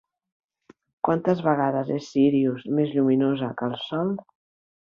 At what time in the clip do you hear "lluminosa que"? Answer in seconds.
2.97-3.73